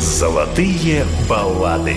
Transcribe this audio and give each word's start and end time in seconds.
Золотые 0.00 1.04
баллады. 1.28 1.94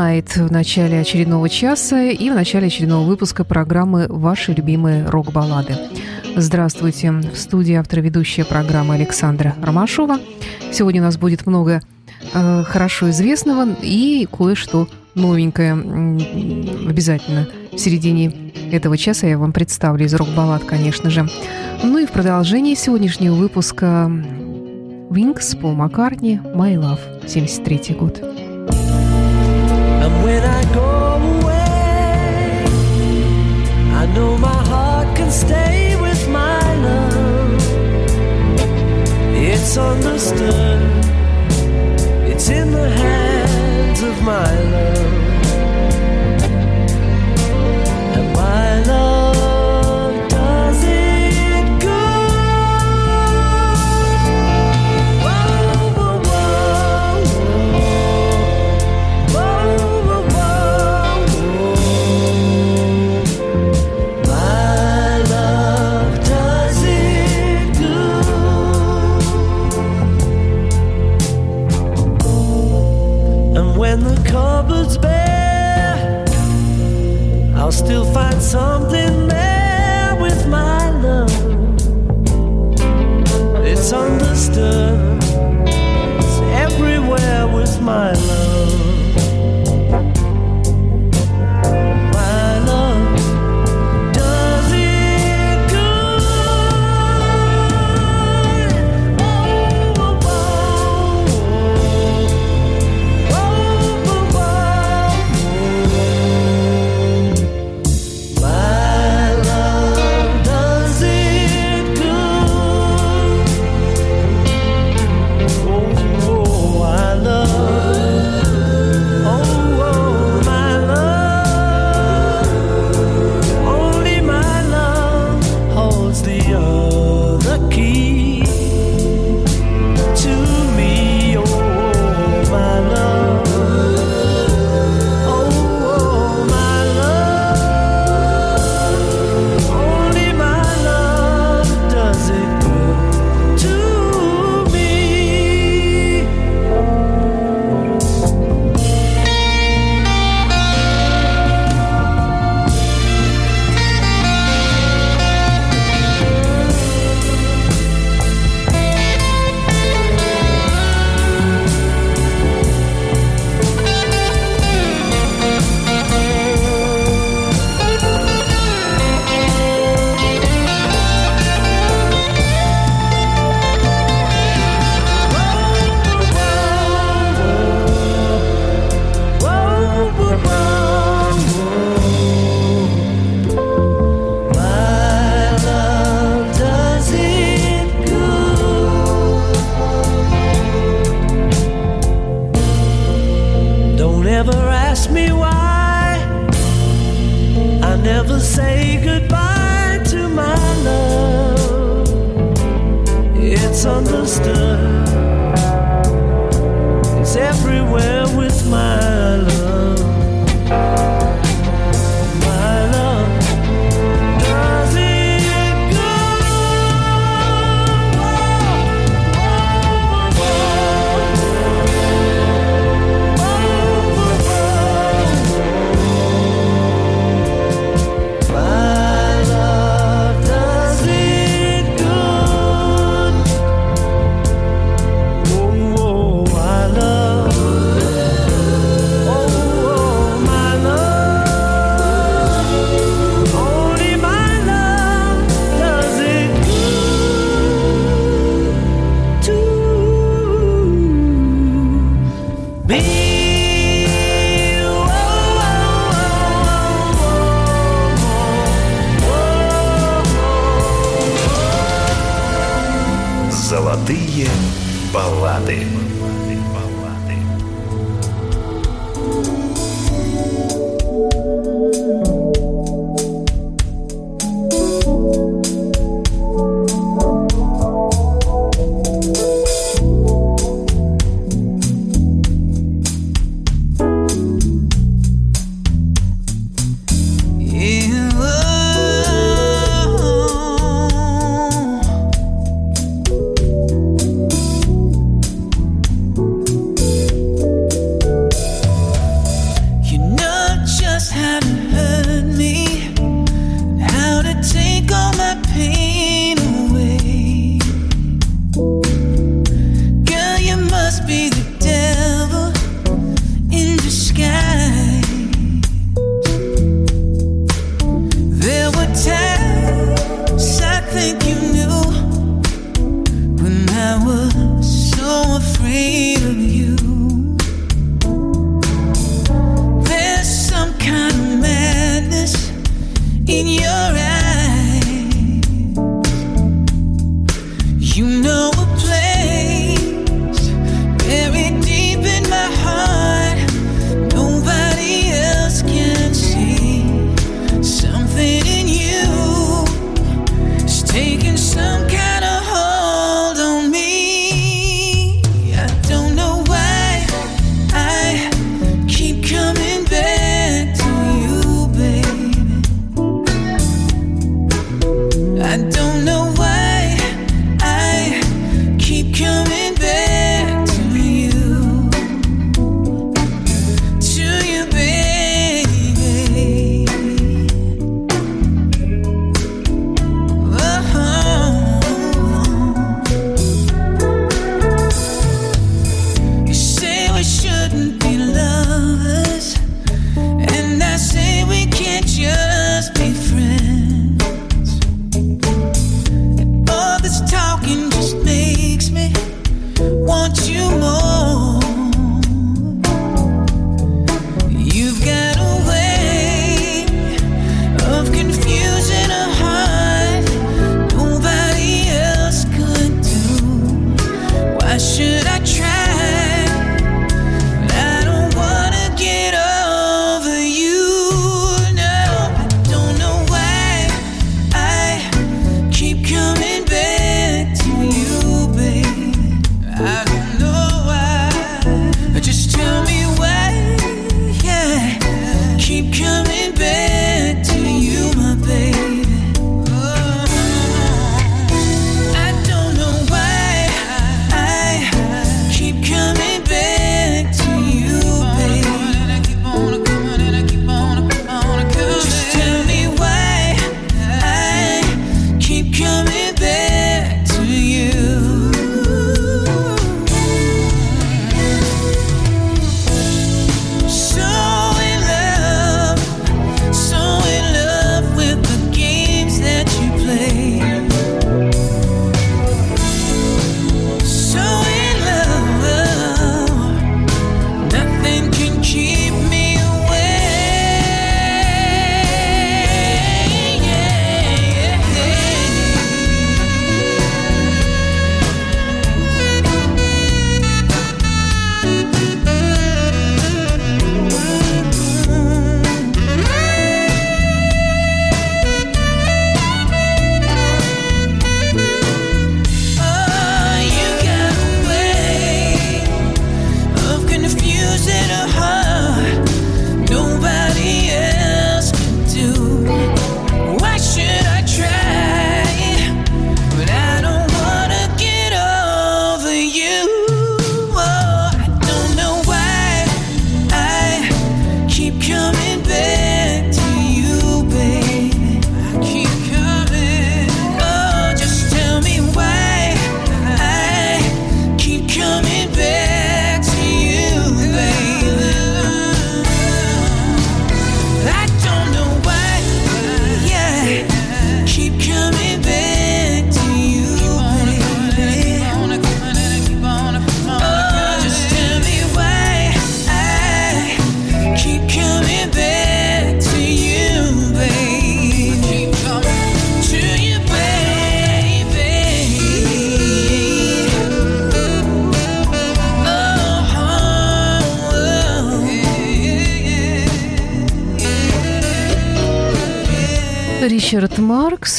Tonight 0.00 0.48
в 0.48 0.50
начале 0.50 0.98
очередного 0.98 1.50
часа 1.50 2.04
и 2.04 2.30
в 2.30 2.34
начале 2.34 2.68
очередного 2.68 3.06
выпуска 3.06 3.44
программы 3.44 4.06
«Ваши 4.08 4.52
любимые 4.52 5.04
рок-баллады». 5.06 5.76
Здравствуйте. 6.36 7.10
В 7.12 7.36
студии 7.36 7.74
автор-ведущая 7.74 8.46
программы 8.46 8.94
Александра 8.94 9.54
Ромашова. 9.60 10.18
Сегодня 10.72 11.02
у 11.02 11.04
нас 11.04 11.18
будет 11.18 11.44
много 11.44 11.82
э, 12.32 12.62
хорошо 12.66 13.10
известного 13.10 13.68
и 13.82 14.26
кое-что 14.32 14.88
новенькое. 15.14 15.74
Обязательно 16.88 17.48
в 17.70 17.76
середине 17.76 18.32
этого 18.72 18.96
часа 18.96 19.26
я 19.26 19.36
вам 19.36 19.52
представлю 19.52 20.06
из 20.06 20.14
рок-баллад, 20.14 20.64
конечно 20.64 21.10
же. 21.10 21.28
Ну 21.82 21.98
и 21.98 22.06
в 22.06 22.10
продолжении 22.10 22.74
сегодняшнего 22.74 23.34
выпуска 23.34 24.10
Wings, 25.10 25.60
Пол 25.60 25.74
Маккартни, 25.74 26.40
My 26.54 26.76
Love, 26.76 27.28
73 27.28 27.96
год. 27.96 28.39
When 30.30 30.44
I 30.44 30.62
go 30.80 30.90
away, 31.32 32.64
I 34.00 34.02
know 34.14 34.38
my 34.38 34.60
heart 34.70 35.08
can 35.16 35.30
stay 35.44 35.96
with 36.04 36.22
my 36.28 36.62
love. 36.86 37.62
It's 39.50 39.72
understood, 39.76 40.82
it's 42.32 42.48
in 42.48 42.66
the 42.78 42.88
hands 43.04 44.00
of 44.10 44.16
my 44.32 44.50
love. 44.74 45.12
And 48.16 48.26
my 48.40 48.68
love 48.92 49.39
cupboard's 74.30 74.96
bare, 74.96 76.24
I'll 77.56 77.72
still 77.72 78.04
find 78.12 78.40
something 78.40 79.28
there 79.28 80.16
with 80.20 80.46
my 80.46 80.90
love. 81.00 81.30
It's 83.66 83.92
understood, 83.92 85.22
it's 86.20 86.38
everywhere 86.64 87.48
with 87.48 87.80
my 87.80 88.12
love. 88.12 88.89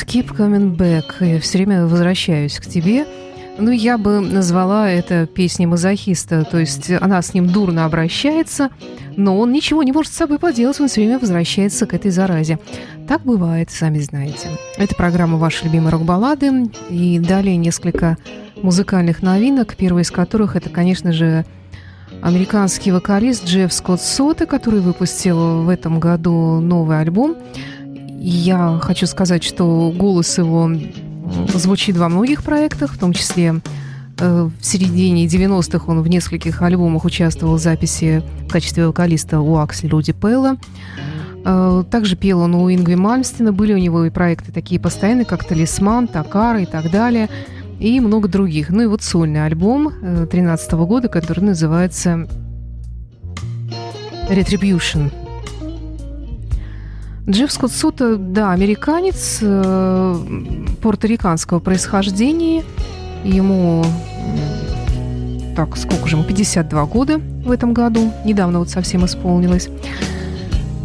Маркс, 0.01 0.15
Keep 0.15 0.35
Coming 0.35 0.75
Back. 0.75 1.05
Я 1.19 1.39
все 1.39 1.57
время 1.57 1.85
возвращаюсь 1.85 2.59
к 2.59 2.65
тебе. 2.65 3.05
Ну, 3.57 3.71
я 3.71 3.97
бы 3.97 4.19
назвала 4.19 4.89
это 4.89 5.27
песней 5.27 5.65
мазохиста. 5.65 6.43
То 6.43 6.57
есть 6.59 6.89
она 6.89 7.21
с 7.21 7.33
ним 7.33 7.47
дурно 7.47 7.85
обращается, 7.85 8.69
но 9.17 9.37
он 9.37 9.51
ничего 9.51 9.83
не 9.83 9.91
может 9.91 10.13
с 10.13 10.15
собой 10.17 10.39
поделать, 10.39 10.79
он 10.79 10.87
все 10.87 11.01
время 11.01 11.19
возвращается 11.19 11.85
к 11.85 11.93
этой 11.93 12.11
заразе. 12.11 12.59
Так 13.07 13.23
бывает, 13.23 13.69
сами 13.69 13.99
знаете. 13.99 14.49
Это 14.77 14.95
программа 14.95 15.37
«Ваши 15.37 15.65
любимые 15.65 15.91
рок-баллады». 15.91 16.71
И 16.89 17.19
далее 17.19 17.57
несколько 17.57 18.17
музыкальных 18.61 19.21
новинок, 19.21 19.75
первая 19.75 20.03
из 20.03 20.11
которых 20.11 20.55
это, 20.55 20.69
конечно 20.69 21.11
же, 21.11 21.45
американский 22.21 22.91
вокалист 22.91 23.45
Джефф 23.45 23.73
Скотт 23.73 24.01
Сота, 24.01 24.45
который 24.45 24.79
выпустил 24.79 25.63
в 25.63 25.69
этом 25.69 25.99
году 25.99 26.59
новый 26.59 26.99
альбом– 26.99 27.35
я 28.23 28.79
хочу 28.81 29.07
сказать, 29.07 29.43
что 29.43 29.91
голос 29.95 30.37
его 30.37 30.69
звучит 31.55 31.97
во 31.97 32.07
многих 32.07 32.43
проектах, 32.43 32.93
в 32.93 32.99
том 32.99 33.13
числе 33.13 33.61
э, 34.19 34.49
в 34.59 34.63
середине 34.63 35.25
90-х 35.25 35.85
он 35.87 36.01
в 36.01 36.07
нескольких 36.07 36.61
альбомах 36.61 37.03
участвовал 37.03 37.55
в 37.55 37.59
записи 37.59 38.21
в 38.47 38.51
качестве 38.51 38.85
вокалиста 38.85 39.39
у 39.39 39.57
Акселя 39.57 39.89
Руди 39.89 40.13
Пелла. 40.13 40.57
Э, 41.43 41.83
также 41.89 42.15
пел 42.15 42.41
он 42.41 42.53
у 42.53 42.71
Ингви 42.71 42.93
Мальмстена. 42.93 43.53
Были 43.53 43.73
у 43.73 43.77
него 43.77 44.05
и 44.05 44.11
проекты 44.11 44.51
такие 44.51 44.79
постоянные, 44.79 45.25
как 45.25 45.43
«Талисман», 45.43 46.07
«Такара» 46.07 46.61
и 46.61 46.67
так 46.67 46.91
далее. 46.91 47.27
И 47.79 47.99
много 47.99 48.27
других. 48.27 48.69
Ну 48.69 48.83
и 48.83 48.85
вот 48.85 49.01
сольный 49.01 49.43
альбом 49.47 49.89
2013 49.99 50.73
э, 50.73 50.77
года, 50.77 51.07
который 51.07 51.43
называется 51.43 52.27
«Retribution». 54.29 55.11
Джефф 57.29 57.51
Скотт 57.51 57.71
Сута, 57.71 58.17
да, 58.17 58.51
американец 58.51 59.39
э, 59.41 60.15
порториканского 60.81 61.59
происхождения. 61.59 62.63
Ему, 63.23 63.85
так, 65.55 65.77
сколько 65.77 66.07
же 66.07 66.15
ему, 66.15 66.25
52 66.25 66.85
года 66.85 67.19
в 67.19 67.51
этом 67.51 67.73
году. 67.73 68.11
Недавно 68.25 68.59
вот 68.59 68.69
совсем 68.69 69.05
исполнилось. 69.05 69.69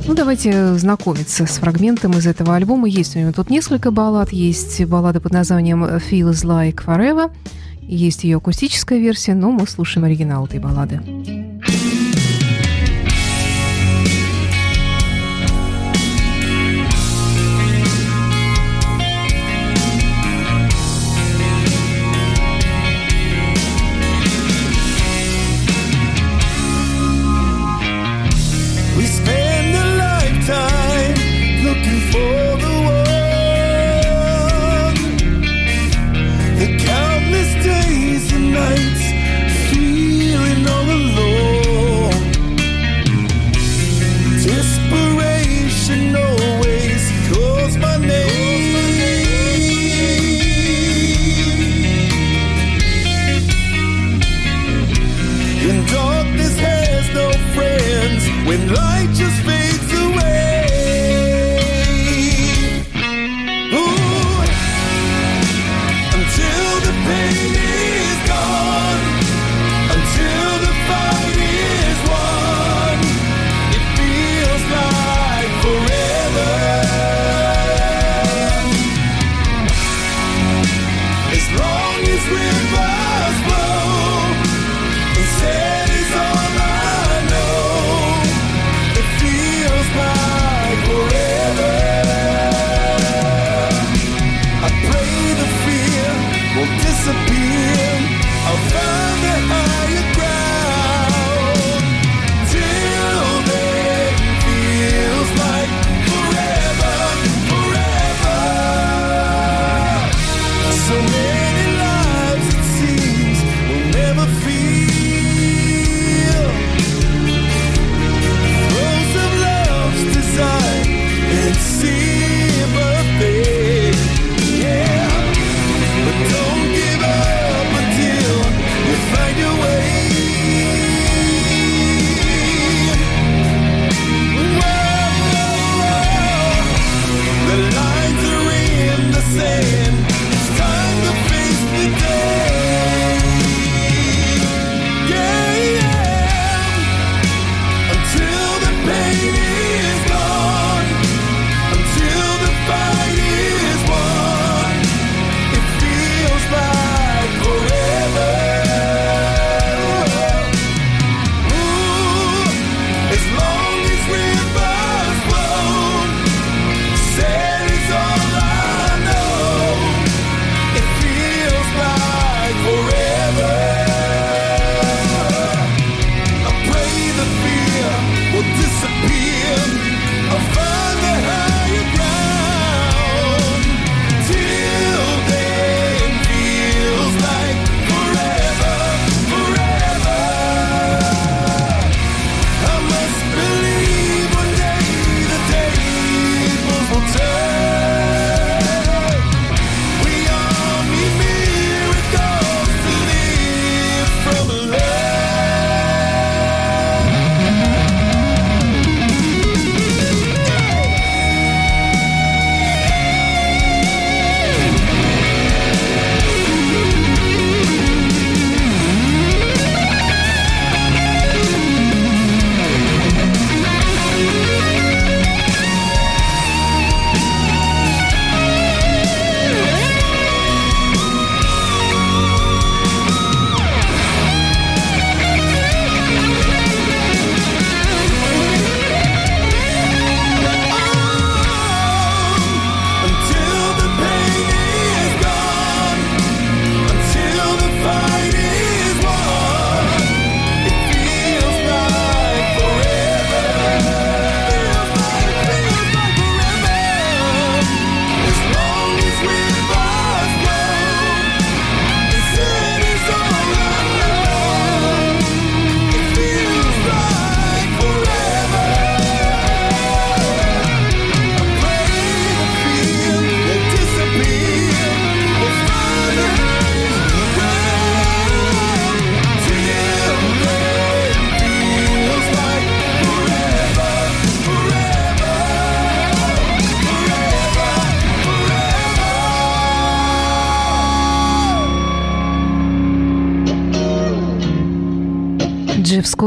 Ну, 0.06 0.14
давайте 0.14 0.74
знакомиться 0.74 1.46
с 1.46 1.58
фрагментом 1.58 2.12
из 2.12 2.26
этого 2.26 2.54
альбома. 2.54 2.86
Есть 2.86 3.16
у 3.16 3.18
него 3.18 3.32
тут 3.32 3.50
несколько 3.50 3.90
баллад. 3.90 4.30
Есть 4.30 4.84
баллада 4.84 5.20
под 5.20 5.32
названием 5.32 5.84
«Feels 5.84 6.44
Like 6.44 6.84
Forever». 6.84 7.32
Есть 7.80 8.24
ее 8.24 8.36
акустическая 8.36 8.98
версия, 8.98 9.34
но 9.34 9.50
мы 9.50 9.66
слушаем 9.66 10.04
оригинал 10.04 10.46
этой 10.46 10.60
баллады. 10.60 11.00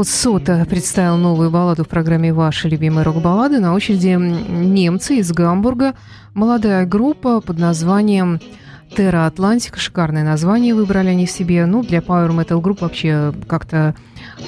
Скотт 0.00 0.08
Сота 0.08 0.66
представил 0.66 1.18
новую 1.18 1.50
балладу 1.50 1.84
в 1.84 1.88
программе 1.88 2.32
«Ваши 2.32 2.70
любимые 2.70 3.04
рок-баллады». 3.04 3.60
На 3.60 3.74
очереди 3.74 4.16
немцы 4.16 5.16
из 5.16 5.30
Гамбурга. 5.30 5.94
Молодая 6.32 6.86
группа 6.86 7.42
под 7.42 7.58
названием 7.58 8.40
Терра 8.96 9.26
Атлантика. 9.26 9.78
Шикарное 9.78 10.24
название 10.24 10.74
выбрали 10.74 11.08
они 11.08 11.26
себе. 11.26 11.66
Ну, 11.66 11.82
для 11.82 11.98
Power 11.98 12.30
Metal 12.30 12.62
групп 12.62 12.80
вообще 12.80 13.34
как-то 13.46 13.94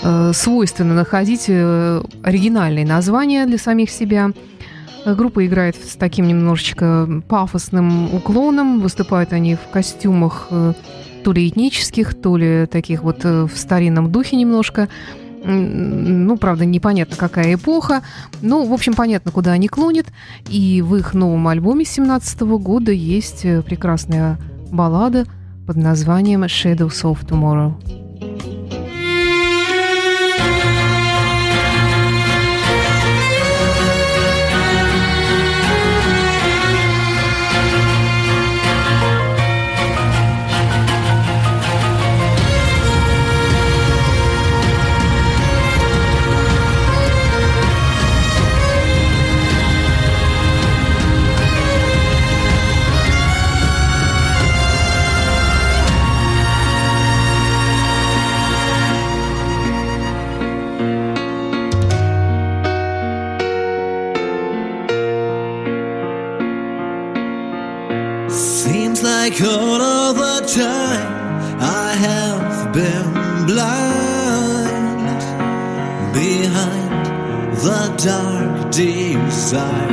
э, 0.03 0.33
свойственно 0.33 0.95
находить 0.95 1.45
э, 1.49 2.03
оригинальные 2.23 2.87
названия 2.87 3.45
для 3.45 3.59
самих 3.59 3.91
себя. 3.91 4.31
Группа 5.05 5.45
играет 5.45 5.77
с 5.77 5.97
таким 5.97 6.29
немножечко 6.29 7.23
пафосным 7.29 8.15
уклоном. 8.15 8.81
Выступают 8.81 9.35
они 9.35 9.57
в 9.57 9.71
костюмах 9.71 10.47
э, 10.51 10.73
то 11.23 11.33
ли 11.33 11.49
этнических, 11.49 12.15
то 12.15 12.37
ли 12.39 12.67
таких 12.67 13.03
вот 13.03 13.25
э, 13.25 13.45
в 13.45 13.57
старинном 13.57 14.11
духе 14.11 14.37
немножко. 14.37 14.89
Ну, 15.45 16.37
правда, 16.37 16.65
непонятно, 16.65 17.17
какая 17.17 17.55
эпоха. 17.55 18.03
Ну, 18.43 18.67
в 18.67 18.73
общем, 18.73 18.95
понятно, 18.95 19.33
куда 19.33 19.53
они 19.53 19.69
клонят. 19.69 20.07
И 20.49 20.83
в 20.83 20.97
их 20.97 21.15
новом 21.15 21.49
альбоме 21.49 21.85
17 21.85 22.41
года 22.43 22.93
есть 22.93 23.45
э, 23.45 23.63
прекрасная 23.63 24.39
баллада 24.71 25.27
под 25.67 25.77
названием 25.77 26.45
«Shadows 26.45 27.03
of 27.03 27.27
Tomorrow». 27.27 27.75
All 69.41 69.81
of 69.81 70.17
the 70.17 70.41
time 70.47 71.59
I 71.59 71.95
have 71.95 72.73
been 72.73 73.47
blind 73.47 75.23
behind 76.13 77.57
the 77.57 77.95
dark 78.05 78.71
desires. 78.73 79.92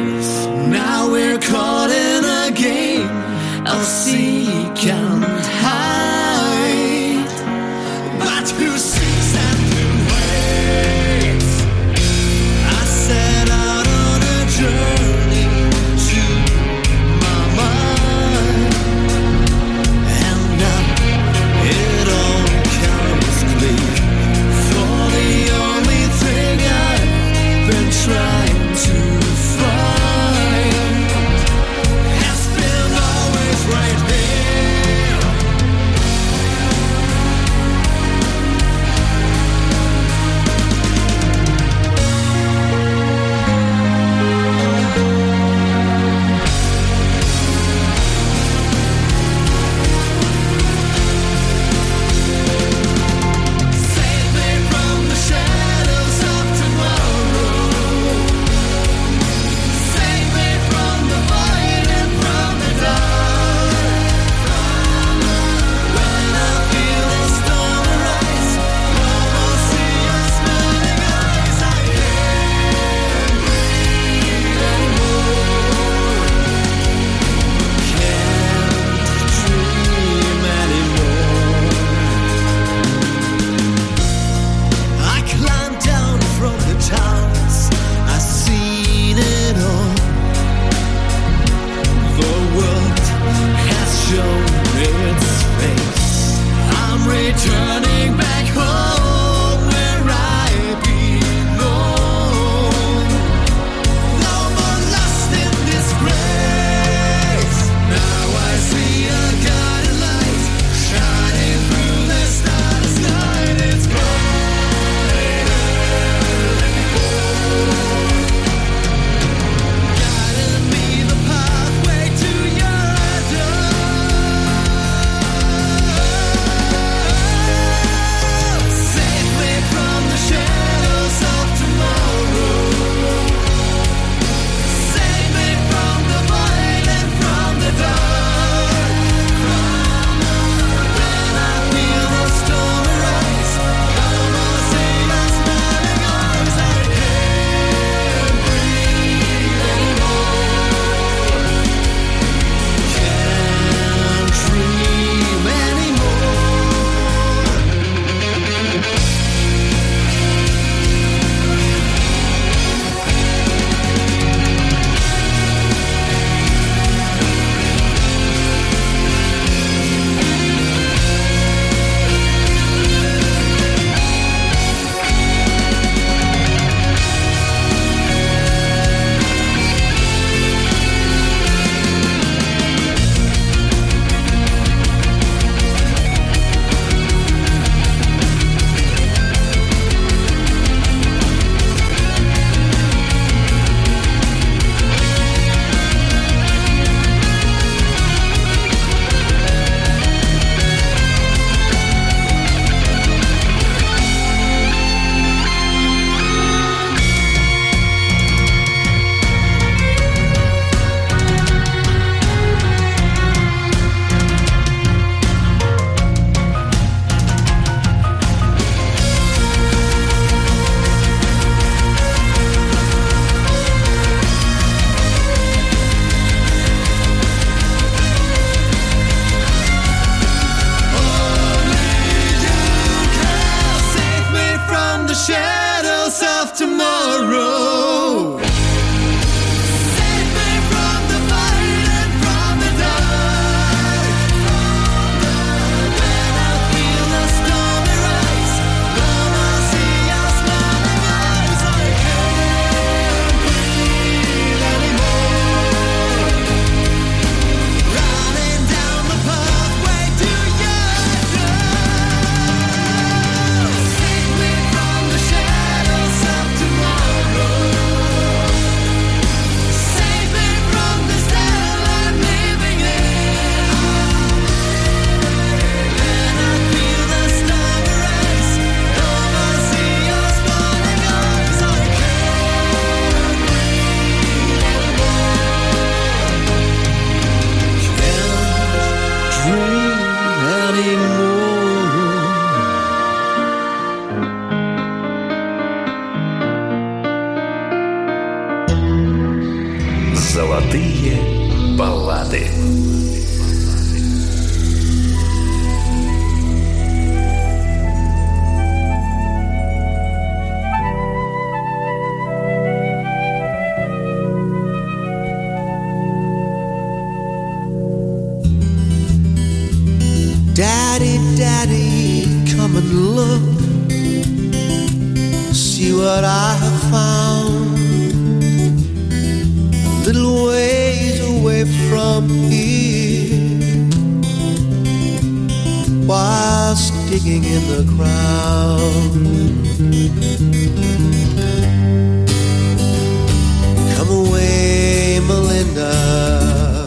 Come 343.95 344.09
away, 344.09 345.19
Melinda. 345.27 346.85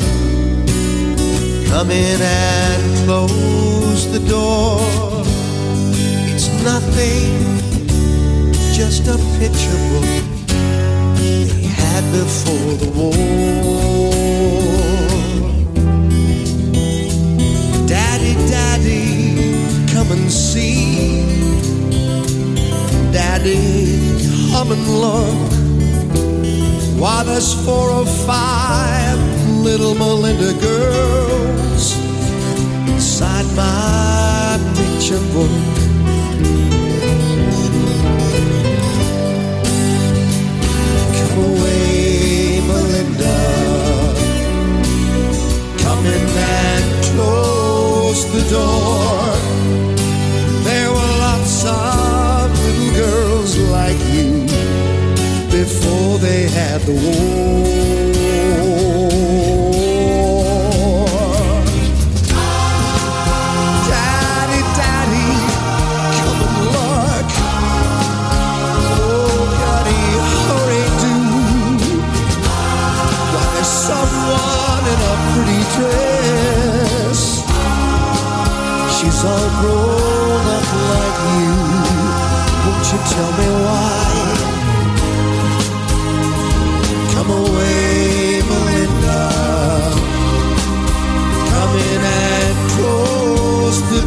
Come 1.68 1.90
in 1.90 2.20
and 2.20 3.04
close 3.04 4.10
the 4.12 4.20
door. 4.28 4.80
It's 6.32 6.48
nothing, 6.62 7.32
just 8.72 9.08
a 9.08 9.18
picture 9.38 9.78
book 9.90 10.08
they 11.16 11.46
had 11.62 12.04
before 12.12 12.74
the 12.82 12.90
war. 12.98 13.12
Daddy, 17.86 18.34
Daddy, 18.50 19.06
come 19.92 20.10
and 20.12 20.30
see. 20.30 21.61
Daddy, 23.44 24.52
come 24.52 24.70
and 24.70 24.88
look. 24.88 25.52
Why, 26.96 27.24
there's 27.24 27.52
four 27.64 27.90
or 27.90 28.06
five 28.06 29.18
little 29.48 29.96
Melinda 29.96 30.52
girls 30.60 31.96
inside 32.86 33.46
my 33.56 34.60
picture 34.76 35.18
book. 35.34 35.50
Come 41.18 41.38
away, 41.50 42.60
Melinda. 42.68 43.40
Come 45.78 46.06
in 46.06 46.28
and 46.38 47.04
close 47.06 48.24
the 48.32 48.48
door. 48.50 49.21
the 56.84 56.92
wall. 56.94 57.61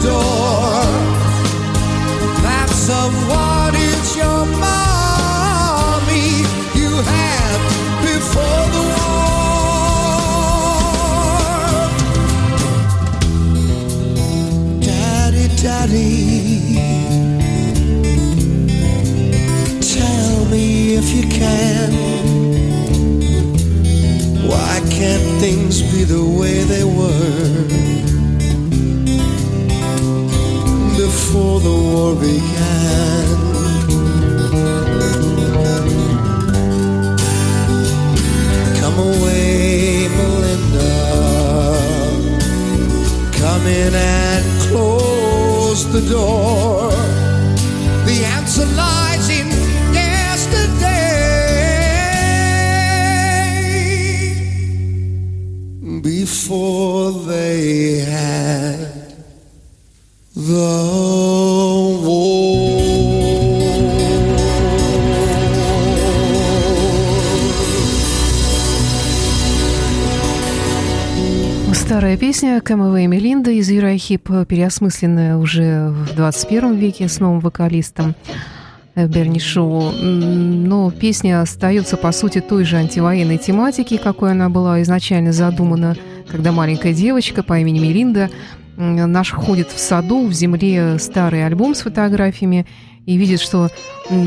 Door. 0.05 0.44
Хип, 74.05 74.29
переосмысленная 74.47 75.35
уже 75.35 75.89
в 75.89 76.15
21 76.15 76.75
веке 76.75 77.07
с 77.07 77.19
новым 77.19 77.39
вокалистом 77.39 78.13
э, 78.93 79.07
Берни 79.07 79.39
Шоу. 79.39 79.93
Но 79.93 80.91
песня 80.91 81.41
остается, 81.41 81.97
по 81.97 82.11
сути, 82.11 82.39
той 82.39 82.65
же 82.65 82.77
антивоенной 82.77 83.39
тематики, 83.39 83.97
какой 83.97 84.33
она 84.33 84.49
была 84.49 84.79
изначально 84.83 85.31
задумана, 85.31 85.97
когда 86.29 86.51
маленькая 86.51 86.93
девочка 86.93 87.41
по 87.41 87.57
имени 87.59 87.79
Мелинда 87.79 88.29
м, 88.77 89.11
находит 89.11 89.71
в 89.71 89.79
саду, 89.79 90.27
в 90.27 90.33
земле 90.33 90.99
старый 90.99 91.43
альбом 91.43 91.73
с 91.73 91.81
фотографиями 91.81 92.67
и 93.07 93.17
видит, 93.17 93.39
что 93.39 93.69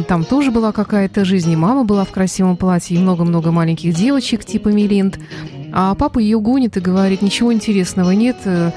там 0.08 0.24
тоже 0.24 0.50
была 0.50 0.72
какая-то 0.72 1.24
жизнь, 1.24 1.52
и 1.52 1.56
мама 1.56 1.84
была 1.84 2.04
в 2.04 2.10
красивом 2.10 2.56
платье, 2.56 2.96
и 2.96 3.00
много-много 3.00 3.52
маленьких 3.52 3.94
девочек 3.94 4.44
типа 4.44 4.70
Мелинд. 4.70 5.20
А 5.72 5.94
папа 5.94 6.18
ее 6.18 6.40
гонит 6.40 6.76
и 6.76 6.80
говорит, 6.80 7.22
ничего 7.22 7.52
интересного 7.52 8.10
нет, 8.10 8.38
э, 8.44 8.72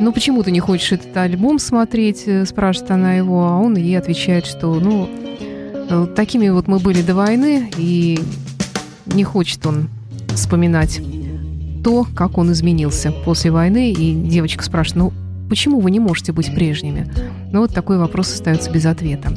ну 0.00 0.12
почему 0.12 0.42
ты 0.42 0.50
не 0.50 0.60
хочешь 0.60 0.92
этот 0.92 1.16
альбом 1.16 1.58
смотреть, 1.58 2.24
э, 2.26 2.44
спрашивает 2.46 2.90
она 2.90 3.14
его, 3.14 3.46
а 3.46 3.58
он 3.58 3.76
ей 3.76 3.98
отвечает, 3.98 4.46
что 4.46 4.74
ну 4.74 5.08
э, 5.08 6.06
такими 6.14 6.48
вот 6.48 6.68
мы 6.68 6.78
были 6.78 7.02
до 7.02 7.14
войны, 7.14 7.70
и 7.76 8.18
не 9.06 9.24
хочет 9.24 9.64
он 9.66 9.88
вспоминать 10.28 11.00
то, 11.84 12.06
как 12.14 12.38
он 12.38 12.50
изменился 12.52 13.12
после 13.12 13.50
войны, 13.50 13.92
и 13.92 14.14
девочка 14.14 14.64
спрашивает, 14.64 14.96
ну 14.96 15.48
почему 15.48 15.80
вы 15.80 15.90
не 15.90 16.00
можете 16.00 16.32
быть 16.32 16.54
прежними? 16.54 17.10
Ну 17.52 17.60
вот 17.60 17.74
такой 17.74 17.98
вопрос 17.98 18.32
остается 18.32 18.70
без 18.70 18.86
ответа. 18.86 19.32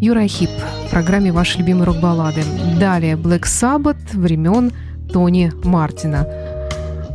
Юра 0.00 0.26
Хип 0.26 0.50
в 0.86 0.90
программе 0.90 1.32
«Ваши 1.32 1.58
любимые 1.58 1.84
рок-баллады». 1.84 2.42
Далее 2.78 3.14
Black 3.14 3.44
Sabbath 3.44 3.96
времен 4.12 4.72
Тони 5.10 5.50
Мартина. 5.64 6.26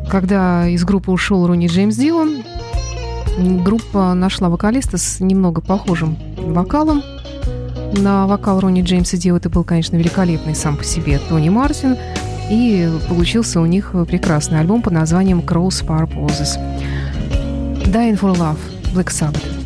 Когда 0.09 0.67
из 0.67 0.83
группы 0.83 1.11
ушел 1.11 1.45
Ронни 1.45 1.67
Джеймс 1.67 1.95
Дио, 1.95 2.25
группа 3.37 4.13
нашла 4.13 4.49
вокалиста 4.49 4.97
с 4.97 5.19
немного 5.19 5.61
похожим 5.61 6.17
вокалом. 6.37 7.03
На 7.93 8.27
вокал 8.27 8.59
Ронни 8.59 8.81
Джеймса 8.81 9.17
Дио 9.17 9.37
это 9.37 9.49
был, 9.49 9.63
конечно, 9.63 9.95
великолепный 9.97 10.55
сам 10.55 10.77
по 10.77 10.83
себе 10.83 11.19
Тони 11.19 11.49
Мартин. 11.49 11.97
И 12.49 12.89
получился 13.07 13.61
у 13.61 13.65
них 13.65 13.93
прекрасный 14.07 14.59
альбом 14.59 14.81
под 14.81 14.93
названием 14.93 15.39
Cross 15.39 15.85
Far 15.85 16.07
Poses. 16.07 16.57
Dying 17.85 18.19
for 18.19 18.35
Love, 18.35 18.59
Black 18.93 19.07
Sabbath. 19.07 19.60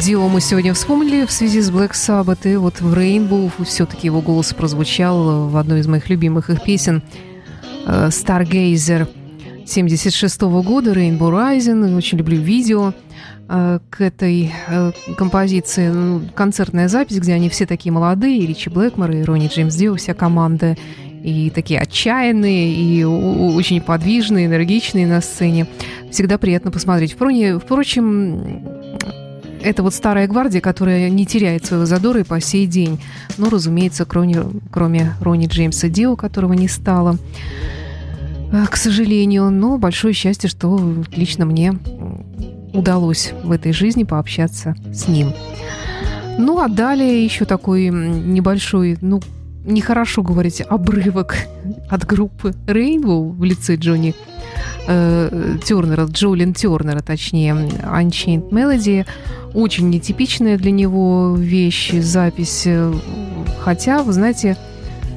Дио 0.00 0.26
мы 0.28 0.40
сегодня 0.40 0.72
вспомнили 0.72 1.26
в 1.26 1.30
связи 1.30 1.60
с 1.60 1.70
Black 1.70 1.90
Sabbath, 1.90 2.50
и 2.50 2.56
вот 2.56 2.80
в 2.80 2.94
Rainbow 2.94 3.50
все-таки 3.64 4.06
его 4.06 4.22
голос 4.22 4.54
прозвучал 4.54 5.48
в 5.48 5.56
одной 5.58 5.80
из 5.80 5.86
моих 5.88 6.08
любимых 6.08 6.48
их 6.48 6.62
песен 6.62 7.02
э, 7.86 8.08
Stargazer 8.08 9.06
76 9.66 10.40
года, 10.40 10.92
Rainbow 10.92 11.30
Rising. 11.30 11.94
Очень 11.98 12.16
люблю 12.16 12.40
видео 12.40 12.94
э, 13.50 13.78
к 13.90 14.00
этой 14.00 14.50
э, 14.68 14.92
композиции. 15.18 15.88
Ну, 15.88 16.22
Концертная 16.34 16.88
запись, 16.88 17.18
где 17.18 17.34
они 17.34 17.50
все 17.50 17.66
такие 17.66 17.92
молодые, 17.92 18.38
и 18.38 18.46
Ричи 18.46 18.70
Блэкмор, 18.70 19.10
и 19.10 19.22
Ронни 19.22 19.48
Джеймс 19.48 19.74
Дио, 19.74 19.96
вся 19.96 20.14
команда, 20.14 20.78
и 21.22 21.50
такие 21.50 21.78
отчаянные, 21.78 22.72
и 22.72 23.04
очень 23.04 23.82
подвижные, 23.82 24.46
энергичные 24.46 25.06
на 25.06 25.20
сцене. 25.20 25.66
Всегда 26.10 26.38
приятно 26.38 26.70
посмотреть. 26.70 27.12
Впрочем, 27.12 28.79
это 29.62 29.82
вот 29.82 29.94
старая 29.94 30.26
гвардия, 30.26 30.60
которая 30.60 31.08
не 31.08 31.26
теряет 31.26 31.64
своего 31.66 31.86
задора 31.86 32.20
и 32.20 32.24
по 32.24 32.40
сей 32.40 32.66
день. 32.66 33.00
Ну, 33.38 33.50
разумеется, 33.50 34.04
кроме, 34.04 34.44
кроме 34.70 35.14
Ронни 35.20 35.46
Джеймса 35.46 35.88
Дио, 35.88 36.16
которого 36.16 36.52
не 36.52 36.68
стало, 36.68 37.16
э, 38.52 38.64
к 38.70 38.76
сожалению. 38.76 39.50
Но 39.50 39.78
большое 39.78 40.14
счастье, 40.14 40.48
что 40.48 40.80
лично 41.14 41.44
мне 41.44 41.74
удалось 42.72 43.32
в 43.42 43.50
этой 43.50 43.72
жизни 43.72 44.04
пообщаться 44.04 44.74
с 44.92 45.08
ним. 45.08 45.32
Ну, 46.38 46.58
а 46.60 46.68
далее 46.68 47.24
еще 47.24 47.44
такой 47.44 47.88
небольшой, 47.88 48.96
ну, 49.00 49.20
нехорошо 49.64 50.22
говорить, 50.22 50.62
обрывок 50.66 51.36
от 51.88 52.06
группы 52.06 52.54
Rainbow 52.66 53.30
в 53.30 53.44
лице 53.44 53.76
Джонни 53.76 54.14
э, 54.86 55.56
Тернера, 55.64 56.04
Джолин 56.04 56.54
Тернера, 56.54 57.00
точнее, 57.00 57.52
Unchained 57.52 58.50
Melody. 58.50 59.06
Очень 59.54 59.90
нетипичная 59.90 60.56
для 60.56 60.70
него 60.70 61.34
вещь, 61.36 61.92
запись. 61.92 62.66
Хотя, 63.62 64.02
вы 64.02 64.12
знаете, 64.12 64.56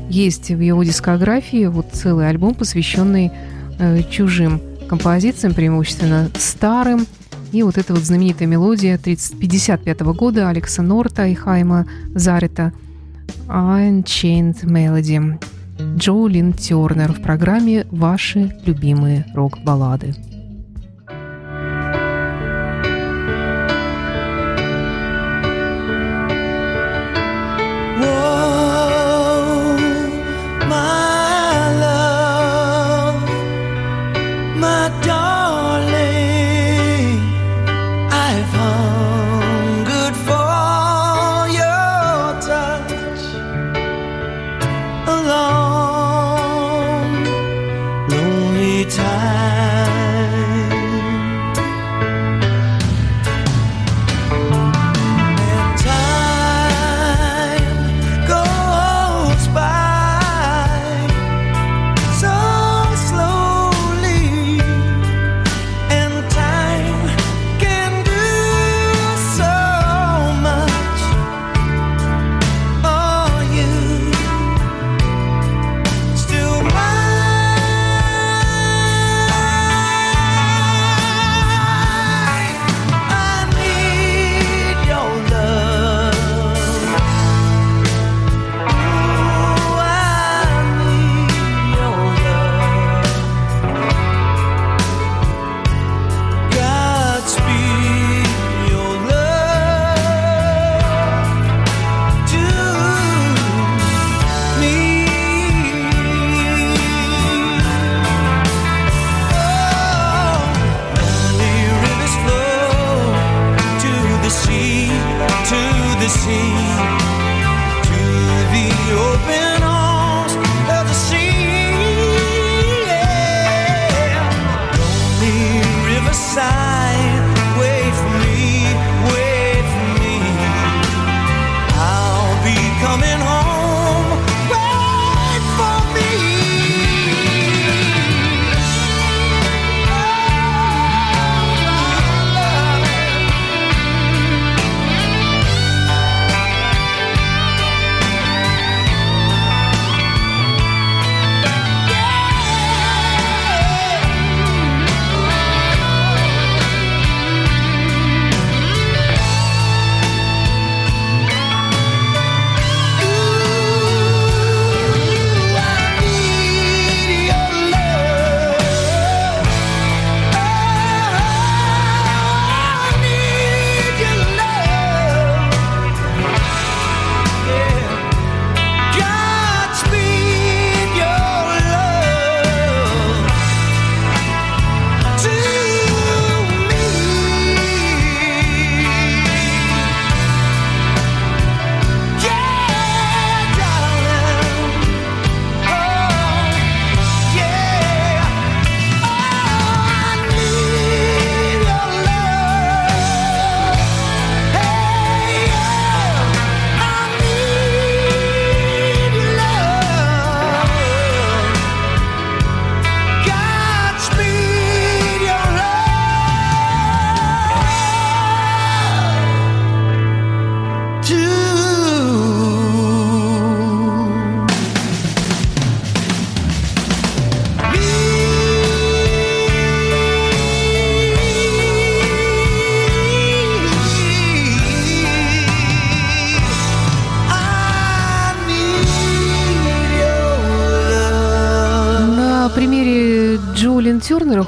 есть 0.09 0.49
в 0.49 0.59
его 0.59 0.83
дискографии 0.83 1.65
вот 1.65 1.87
целый 1.91 2.29
альбом, 2.29 2.53
посвященный 2.55 3.31
э, 3.79 4.03
чужим 4.09 4.61
композициям, 4.87 5.53
преимущественно 5.53 6.29
старым. 6.37 7.07
И 7.51 7.63
вот 7.63 7.77
эта 7.77 7.93
вот 7.93 8.03
знаменитая 8.03 8.47
мелодия 8.47 8.97
30, 8.97 9.39
55 9.39 10.01
года 10.01 10.49
Алекса 10.49 10.81
Норта 10.81 11.27
и 11.27 11.35
Хайма 11.35 11.85
Зарета 12.15 12.73
Unchained 13.47 14.63
Melody. 14.63 15.39
Джолин 15.95 16.53
Тернер 16.53 17.13
в 17.13 17.21
программе 17.21 17.85
«Ваши 17.91 18.51
любимые 18.65 19.25
рок-баллады». 19.35 20.15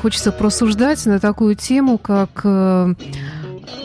Хочется 0.05 0.31
просуждать 0.31 1.03
на 1.07 1.19
такую 1.19 1.55
тему, 1.55 1.97
как 1.97 2.41
э, 2.43 2.93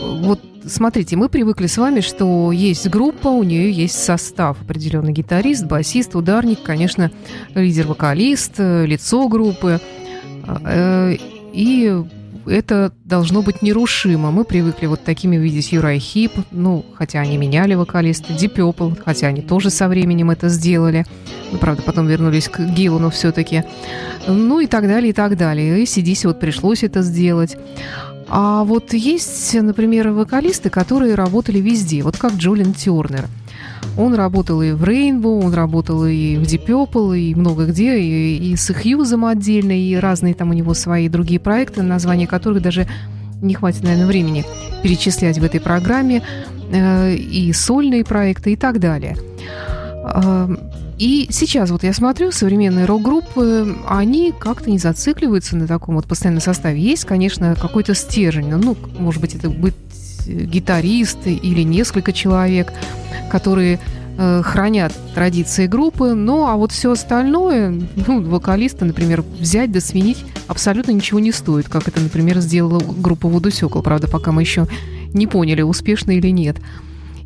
вот 0.03 0.39
смотрите, 0.67 1.17
мы 1.17 1.31
привыкли 1.31 1.67
с 1.67 1.79
вами, 1.79 2.01
что 2.01 2.53
есть 2.53 2.91
группа, 2.91 3.29
у 3.29 3.43
нее 3.43 3.73
есть 3.73 3.95
состав, 4.05 4.61
определенный 4.61 5.13
гитарист, 5.13 5.65
басист, 5.65 6.15
ударник, 6.15 6.63
конечно, 6.63 7.11
лидер-вокалист, 7.55 8.53
э, 8.59 8.85
лицо 8.85 9.29
группы. 9.29 9.81
Э, 10.63 11.17
И 11.55 12.05
это 12.47 12.93
должно 13.05 13.43
быть 13.43 13.63
нерушимо. 13.63 14.31
Мы 14.31 14.45
привыкли 14.45 14.87
вот 14.87 15.03
такими 15.05 15.37
видеть 15.37 15.73
Юрай 15.73 15.99
Хип, 15.99 16.33
ну, 16.51 16.85
хотя 16.95 17.21
они 17.21 17.37
меняли 17.37 17.75
вокалиста, 17.75 18.33
Purple, 18.33 19.01
хотя 19.05 19.29
они 19.29 19.43
тоже 19.43 19.71
со 19.71 19.89
временем 19.89 20.31
это 20.31 20.49
сделали. 20.49 21.07
Ну, 21.53 21.59
правда, 21.59 21.83
потом 21.83 22.07
вернулись 22.07 22.49
к 22.49 22.61
Гиллану 22.61 23.11
все-таки. 23.11 23.65
Ну 24.27 24.61
и 24.61 24.67
так 24.67 24.87
далее, 24.87 25.11
и 25.11 25.13
так 25.13 25.37
далее. 25.37 25.81
И 25.81 25.85
CDC 25.85 26.27
вот 26.27 26.41
пришлось 26.41 26.83
это 26.83 27.03
сделать. 27.03 27.57
А 28.29 28.63
вот 28.65 28.93
есть, 28.93 29.55
например, 29.55 30.11
вокалисты, 30.11 30.71
которые 30.71 31.17
работали 31.17 31.59
везде, 31.59 32.03
вот 32.03 32.17
как 32.17 32.35
Джолин 32.35 32.75
Тернер. 32.75 33.27
Он 33.97 34.15
работал 34.15 34.63
и 34.63 34.73
в 34.73 34.85
Rainbow, 34.85 35.45
он 35.45 35.53
работал 35.53 36.05
и 36.05 36.37
в 36.37 36.43
Deep 36.43 36.67
Purple, 36.67 37.19
и 37.19 37.35
много 37.35 37.67
где, 37.67 37.99
и, 37.99 38.53
и 38.53 38.57
с 38.57 38.73
Хьюзом 38.73 39.25
отдельно, 39.25 39.73
и 39.73 39.95
разные 39.97 40.35
там 40.35 40.51
у 40.51 40.53
него 40.53 40.75
свои 40.75 41.09
другие 41.09 41.41
проекты, 41.41 41.83
названия 41.83 42.27
которых 42.27 42.63
даже 42.63 42.87
не 43.43 43.55
хватит, 43.55 43.83
наверное, 43.83 44.07
времени 44.07 44.45
перечислять 44.83 45.39
в 45.39 45.45
этой 45.45 45.61
программе, 45.61 46.23
э, 46.73 47.15
и 47.15 47.53
сольные 47.53 48.05
проекты 48.05 48.53
и 48.53 48.57
так 48.57 48.79
далее. 48.81 49.17
Э, 50.15 50.57
И 50.99 51.29
сейчас 51.31 51.71
вот 51.71 51.83
я 51.83 51.95
смотрю, 51.95 52.31
современные 52.31 52.85
рок-группы, 52.85 53.75
они 53.89 54.35
как-то 54.39 54.71
не 54.71 54.77
зацикливаются 54.79 55.57
на 55.57 55.67
таком 55.67 55.95
вот 55.95 56.05
постоянном 56.07 56.43
составе. 56.43 56.79
Есть, 56.79 57.07
конечно, 57.07 57.57
какой-то 57.59 57.95
стержень. 57.95 58.49
Ну, 58.55 58.77
может 58.99 59.23
быть, 59.23 59.35
это 59.35 59.49
быть 59.49 59.75
гитарист 60.27 61.27
или 61.27 61.63
несколько 61.63 62.13
человек, 62.13 62.73
которые 63.31 63.79
э, 64.19 64.43
хранят 64.45 64.93
традиции 65.15 65.67
группы. 65.67 66.15
Ну, 66.15 66.47
а 66.47 66.57
вот 66.57 66.73
все 66.73 66.93
остальное, 66.93 67.73
ну, 68.07 68.23
вокалиста, 68.23 68.85
например, 68.85 69.25
взять 69.39 69.73
да 69.73 69.81
сменить 69.81 70.25
абсолютно 70.49 70.93
ничего 70.93 71.21
не 71.21 71.33
стоит, 71.33 71.69
как 71.69 71.89
это, 71.89 72.01
например, 72.01 72.41
сделала 72.41 72.81
группа 72.81 73.27
Circle. 73.27 73.83
Правда, 73.83 74.09
пока 74.09 74.33
мы 74.33 74.43
еще 74.43 74.67
не 75.13 75.27
поняли, 75.27 75.63
успешно 75.63 76.13
или 76.13 76.29
нет. 76.29 76.57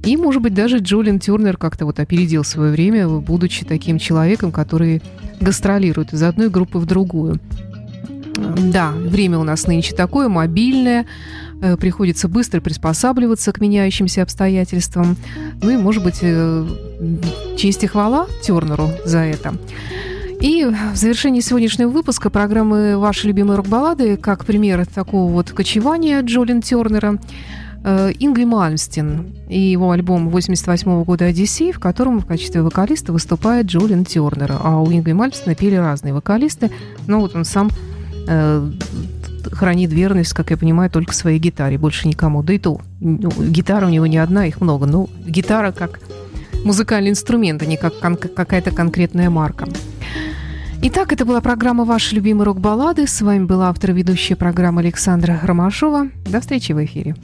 И, 0.04 0.16
может 0.18 0.42
быть, 0.42 0.52
даже 0.52 0.78
Джолин 0.78 1.18
Тернер 1.18 1.56
как-то 1.56 1.86
вот 1.86 1.98
опередил 1.98 2.44
свое 2.44 2.70
время, 2.72 3.08
будучи 3.08 3.64
таким 3.64 3.98
человеком, 3.98 4.52
который 4.52 5.02
гастролирует 5.40 6.12
из 6.12 6.22
одной 6.22 6.50
группы 6.50 6.78
в 6.78 6.84
другую. 6.84 7.40
Да, 8.36 8.90
время 8.90 9.38
у 9.38 9.44
нас 9.44 9.66
нынче 9.66 9.94
такое, 9.94 10.28
мобильное, 10.28 11.06
э, 11.60 11.76
приходится 11.76 12.28
быстро 12.28 12.60
приспосабливаться 12.60 13.52
к 13.52 13.60
меняющимся 13.60 14.22
обстоятельствам. 14.22 15.16
Ну 15.62 15.70
и, 15.70 15.76
может 15.76 16.02
быть, 16.02 16.18
э, 16.22 16.66
честь 17.56 17.84
и 17.84 17.86
хвала 17.86 18.26
Тернеру 18.42 18.90
за 19.04 19.18
это. 19.18 19.54
И 20.40 20.64
в 20.64 20.96
завершении 20.96 21.40
сегодняшнего 21.40 21.88
выпуска 21.88 22.28
программы 22.28 22.98
«Ваши 22.98 23.28
любимые 23.28 23.56
рок-баллады» 23.56 24.16
как 24.16 24.44
пример 24.44 24.84
такого 24.84 25.30
вот 25.30 25.52
кочевания 25.52 26.20
Джолин 26.20 26.60
Тернера 26.60 27.18
э, 27.82 28.12
Ингви 28.18 28.44
Мальмстин 28.44 29.32
и 29.48 29.58
его 29.58 29.92
альбом 29.92 30.28
88 30.28 31.04
года 31.04 31.26
«Одиссей», 31.26 31.72
в 31.72 31.80
котором 31.80 32.20
в 32.20 32.26
качестве 32.26 32.62
вокалиста 32.62 33.12
выступает 33.12 33.66
Джолин 33.66 34.04
Тернер. 34.04 34.56
А 34.60 34.82
у 34.82 34.92
Ингви 34.92 35.12
Мальмстина 35.12 35.54
пели 35.54 35.76
разные 35.76 36.12
вокалисты, 36.12 36.70
но 37.06 37.20
вот 37.20 37.34
он 37.34 37.46
сам 37.46 37.70
хранит 39.52 39.92
верность, 39.92 40.32
как 40.32 40.50
я 40.50 40.56
понимаю, 40.56 40.90
только 40.90 41.14
своей 41.14 41.38
гитаре, 41.38 41.78
больше 41.78 42.08
никому. 42.08 42.42
Да 42.42 42.52
и 42.52 42.58
то, 42.58 42.80
ну, 43.00 43.30
гитара 43.30 43.86
у 43.86 43.90
него 43.90 44.06
не 44.06 44.18
одна, 44.18 44.46
их 44.46 44.60
много. 44.60 44.86
Но 44.86 45.08
гитара 45.26 45.72
как 45.72 46.00
музыкальный 46.64 47.10
инструмент, 47.10 47.62
а 47.62 47.66
не 47.66 47.76
как 47.76 47.98
кон- 48.00 48.16
какая-то 48.16 48.70
конкретная 48.70 49.30
марка. 49.30 49.68
Итак, 50.86 51.12
это 51.12 51.24
была 51.24 51.40
программа 51.40 51.84
«Ваши 51.84 52.14
любимые 52.14 52.44
рок-баллады». 52.44 53.06
С 53.06 53.22
вами 53.22 53.44
была 53.44 53.70
автор 53.70 53.92
ведущая 53.92 54.36
программы 54.36 54.82
Александра 54.82 55.40
Ромашова. 55.42 56.08
До 56.26 56.40
встречи 56.40 56.72
в 56.72 56.84
эфире. 56.84 57.14